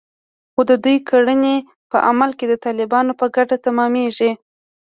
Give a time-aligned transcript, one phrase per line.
[0.53, 1.55] خو د دوی کړنې
[1.91, 4.31] په عمل کې د طالبانو په ګټه تمامېږي